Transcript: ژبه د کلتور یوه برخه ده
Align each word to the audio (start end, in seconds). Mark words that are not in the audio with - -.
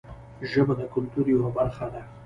ژبه 0.51 0.73
د 0.77 0.81
کلتور 0.93 1.25
یوه 1.35 1.49
برخه 1.57 1.87
ده 1.93 2.01